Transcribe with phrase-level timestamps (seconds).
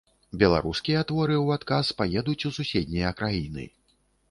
[0.43, 3.71] Беларускія творы у адказ паедуць у суседнія краіны.